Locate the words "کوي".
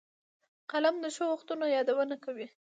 2.25-2.47